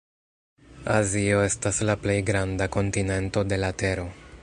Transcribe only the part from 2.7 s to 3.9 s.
kontinento de la